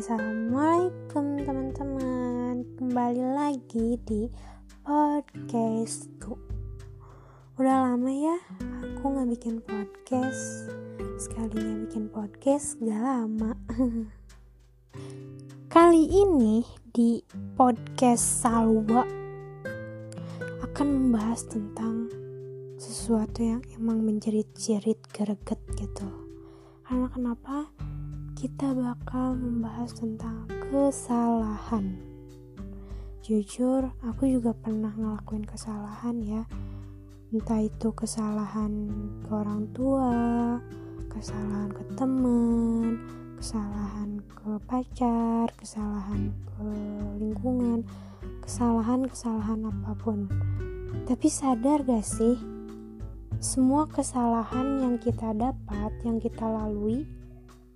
[0.00, 4.32] Assalamualaikum teman-teman Kembali lagi di
[4.80, 6.40] podcastku
[7.60, 8.32] Udah lama ya
[8.80, 10.72] aku gak bikin podcast
[11.20, 13.52] Sekalinya bikin podcast gak lama
[15.76, 16.64] Kali ini
[16.96, 17.20] di
[17.60, 19.04] podcast Salwa
[20.64, 22.08] Akan membahas tentang
[22.80, 26.08] sesuatu yang emang menjerit-jerit gereget gitu
[26.88, 27.68] Karena kenapa?
[27.68, 27.89] Kenapa?
[28.38, 31.98] Kita bakal membahas tentang kesalahan.
[33.20, 36.42] Jujur, aku juga pernah ngelakuin kesalahan ya.
[37.30, 38.90] Entah itu kesalahan
[39.22, 40.12] ke orang tua,
[41.10, 42.98] kesalahan ke temen,
[43.38, 46.66] kesalahan ke pacar, kesalahan ke
[47.22, 47.86] lingkungan,
[48.42, 50.26] kesalahan-kesalahan apa pun.
[51.06, 52.34] Tapi sadar gak sih,
[53.38, 57.06] semua kesalahan yang kita dapat, yang kita lalui,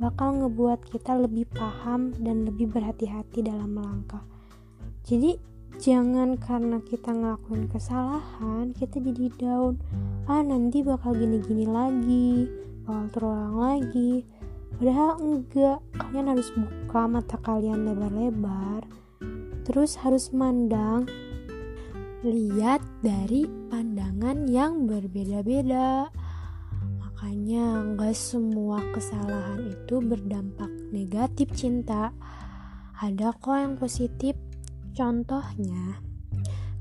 [0.00, 4.24] bakal ngebuat kita lebih paham dan lebih berhati-hati dalam melangkah.
[5.02, 5.36] Jadi
[5.82, 9.80] jangan karena kita ngelakuin kesalahan kita jadi down.
[10.30, 12.46] Ah nanti bakal gini-gini lagi,
[12.86, 14.22] bakal terulang lagi.
[14.78, 18.82] Padahal enggak, kalian harus buka mata kalian lebar-lebar.
[19.62, 21.06] Terus harus mandang
[22.22, 26.06] lihat dari pandangan yang berbeda-beda
[27.22, 32.10] Makanya nggak semua kesalahan itu berdampak negatif cinta.
[32.98, 34.34] Ada kok yang positif.
[34.90, 36.02] Contohnya,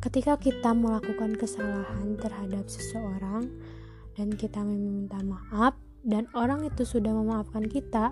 [0.02, 3.54] ketika kita melakukan kesalahan terhadap seseorang
[4.18, 8.10] dan kita meminta maaf dan orang itu sudah memaafkan kita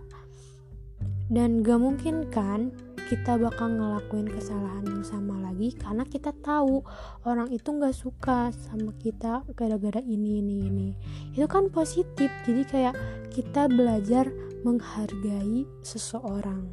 [1.33, 2.69] dan gak mungkin kan
[3.09, 6.85] kita bakal ngelakuin kesalahan yang sama lagi karena kita tahu
[7.25, 10.89] orang itu nggak suka sama kita gara-gara ini ini ini.
[11.33, 12.29] Itu kan positif.
[12.45, 12.95] Jadi kayak
[13.33, 14.29] kita belajar
[14.61, 16.69] menghargai seseorang.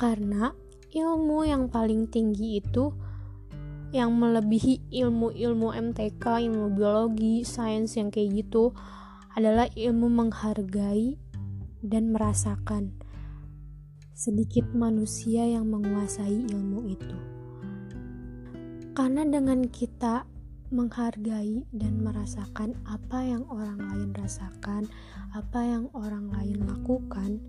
[0.00, 0.56] Karena
[0.96, 2.96] ilmu yang paling tinggi itu
[3.92, 8.72] yang melebihi ilmu-ilmu MTK, ilmu biologi, sains yang kayak gitu
[9.36, 11.20] adalah ilmu menghargai
[11.84, 13.01] dan merasakan
[14.22, 17.18] sedikit manusia yang menguasai ilmu itu.
[18.94, 20.30] Karena dengan kita
[20.70, 24.86] menghargai dan merasakan apa yang orang lain rasakan,
[25.34, 27.42] apa yang orang lain lakukan,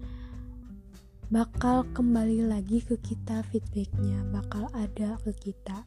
[1.30, 5.86] bakal kembali lagi ke kita feedbacknya, bakal ada ke kita.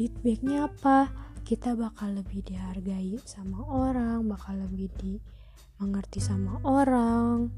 [0.00, 1.12] Feedbacknya apa?
[1.44, 7.52] Kita bakal lebih dihargai sama orang, bakal lebih dimengerti sama orang,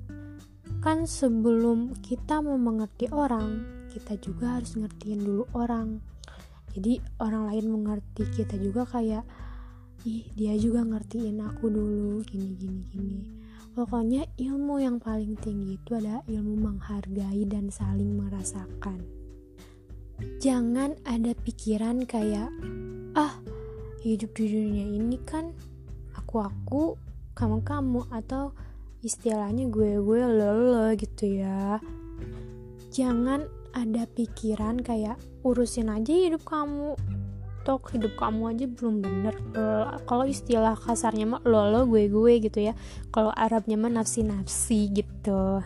[0.78, 5.99] kan sebelum kita mau mengerti orang kita juga harus ngertiin dulu orang.
[6.77, 9.25] Jadi orang lain mengerti kita juga kayak
[10.06, 13.21] ih dia juga ngertiin aku dulu gini gini gini.
[13.75, 19.03] Pokoknya ilmu yang paling tinggi itu adalah ilmu menghargai dan saling merasakan.
[20.39, 22.50] Jangan ada pikiran kayak
[23.19, 23.34] ah
[24.03, 25.50] hidup di dunia ini kan
[26.15, 26.83] aku aku
[27.34, 28.50] kamu kamu atau
[29.03, 31.78] istilahnya gue gue lele gitu ya.
[32.91, 36.98] Jangan ada pikiran kayak urusin aja hidup kamu.
[37.62, 39.34] Tok hidup kamu aja belum bener.
[40.09, 42.75] Kalau istilah kasarnya mah lolo gue gue gitu ya.
[43.12, 45.62] Kalau Arabnya mah nafsi nafsi gitu.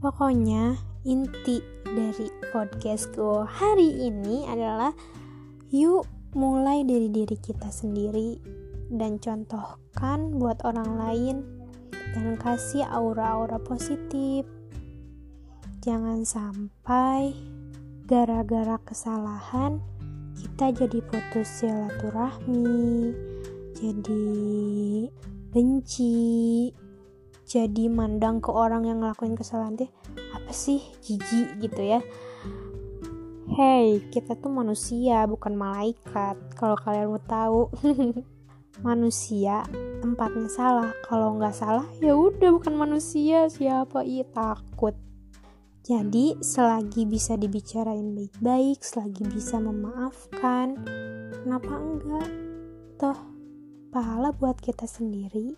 [0.00, 4.96] Pokoknya inti dari podcastku hari ini adalah
[5.68, 8.40] yuk mulai dari diri kita sendiri
[8.90, 11.36] dan contohkan buat orang lain
[12.14, 14.46] dan kasih aura-aura positif.
[15.82, 17.34] Jangan sampai
[18.06, 19.82] gara-gara kesalahan
[20.38, 23.10] kita jadi putus silaturahmi,
[23.74, 24.26] jadi
[25.50, 26.70] benci,
[27.44, 29.90] jadi mandang ke orang yang ngelakuin kesalahan deh
[30.34, 32.00] apa sih jijik gitu ya.
[33.54, 36.34] Hey, kita tuh manusia bukan malaikat.
[36.58, 37.70] Kalau kalian mau tahu.
[38.82, 39.62] manusia
[40.02, 40.90] tempatnya salah.
[41.06, 43.46] Kalau nggak salah ya udah bukan manusia.
[43.46, 44.02] Siapa?
[44.02, 44.96] Iya takut.
[45.84, 50.80] Jadi selagi bisa dibicarain baik-baik selagi bisa memaafkan
[51.44, 52.28] kenapa enggak?
[52.96, 53.18] Toh
[53.92, 55.52] pahala buat kita sendiri.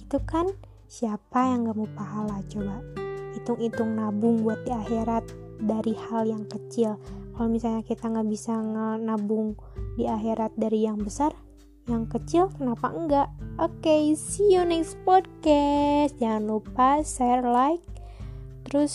[0.00, 0.48] Itu kan
[0.88, 2.40] siapa yang gak mau pahala?
[2.48, 2.80] Coba
[3.36, 5.28] hitung-hitung nabung buat di akhirat
[5.60, 6.96] dari hal yang kecil.
[7.36, 8.58] Kalau misalnya kita nggak bisa
[8.98, 9.54] nabung
[9.94, 11.30] di akhirat dari yang besar
[11.88, 13.28] yang kecil kenapa enggak?
[13.56, 16.14] Oke okay, see you next podcast.
[16.20, 17.82] Jangan lupa share like.
[18.68, 18.94] Terus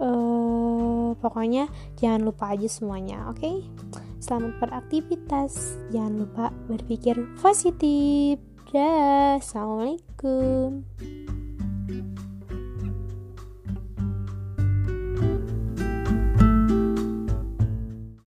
[0.00, 1.68] uh, pokoknya
[2.00, 3.38] jangan lupa aja semuanya oke?
[3.38, 3.60] Okay?
[4.18, 5.78] selamat beraktivitas.
[5.94, 8.40] Jangan lupa berpikir positif.
[8.68, 10.87] Dah assalamualaikum